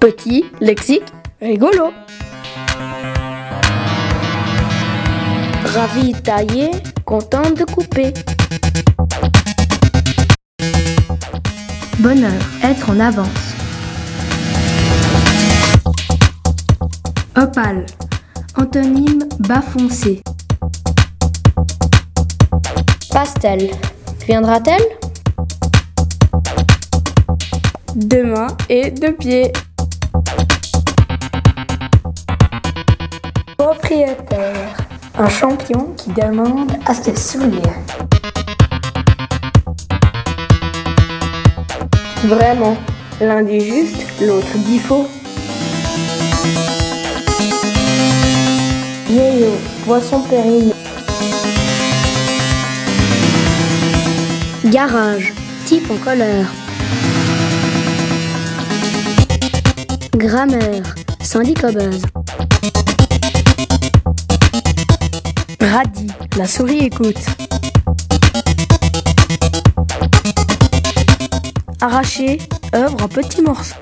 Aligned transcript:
Petit, 0.00 0.44
lexique, 0.60 1.12
rigolo. 1.40 1.92
Ravi 5.74 6.12
taillé, 6.22 6.70
content 7.04 7.50
de 7.50 7.64
couper. 7.64 8.14
Bonheur, 11.98 12.32
être 12.62 12.90
en 12.90 13.00
avance. 13.00 13.28
Opale, 17.36 17.84
antonyme 18.56 19.24
bas 19.40 19.62
foncé. 19.62 20.22
Pastel, 23.10 23.70
viendra-t-elle? 24.28 24.86
Deux 27.96 28.24
mains 28.24 28.56
et 28.68 28.92
deux 28.92 29.14
pieds. 29.14 29.52
Un 33.90 35.28
champion 35.30 35.94
qui 35.96 36.10
demande 36.10 36.72
à 36.84 36.92
se 36.92 37.14
sourire. 37.16 37.72
Vraiment, 42.24 42.76
l'un 43.18 43.42
dit 43.42 43.60
juste, 43.60 44.04
l'autre 44.20 44.58
dit 44.66 44.78
faux. 44.78 45.08
Vieillot, 49.06 49.56
poisson 49.86 50.20
périmé. 50.20 50.74
Garage, 54.66 55.32
type 55.64 55.90
en 55.90 55.96
colère. 55.96 56.52
Grammaire, 60.14 60.94
syndicobeuse. 61.22 62.02
Radis, 65.60 66.06
la 66.36 66.46
souris 66.46 66.86
écoute. 66.86 67.18
Arraché, 71.80 72.38
œuvre 72.74 73.02
en 73.02 73.08
petits 73.08 73.42
morceaux. 73.42 73.74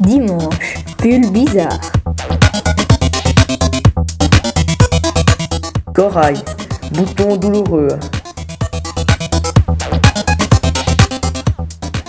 Dimanche, 0.00 0.74
pull 0.98 1.30
bizarre. 1.30 1.80
Corail, 5.94 6.36
bouton 6.92 7.36
douloureux. 7.36 7.98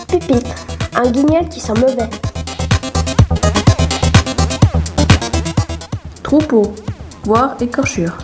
Pupitre, 0.09 0.55
un 0.95 1.09
guignol 1.09 1.47
qui 1.47 1.61
sent 1.61 1.73
mauvais. 1.79 2.09
Troupeau, 6.37 6.75
voire 7.23 7.55
écorchure. 7.61 8.17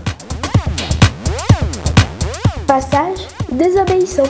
Passage, 2.67 3.19
désobéissant. 3.49 4.27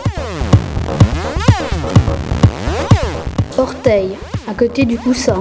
Orteil, 3.57 4.15
à 4.47 4.53
côté 4.53 4.85
du 4.85 4.99
coussin. 4.99 5.39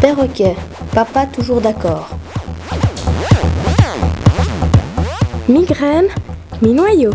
Perroquet, 0.00 0.56
papa 0.94 1.26
toujours 1.26 1.60
d'accord. 1.60 2.08
Migraine, 5.50 6.08
mi-noyau. 6.62 7.12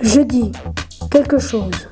Je 0.00 0.22
dis 0.22 0.50
quelque 1.08 1.38
chose. 1.38 1.88